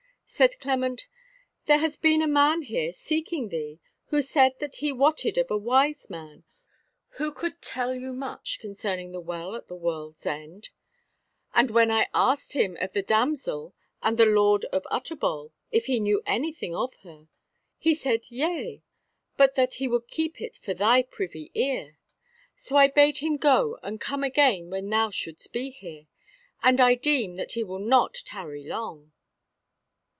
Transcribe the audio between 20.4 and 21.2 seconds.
for thy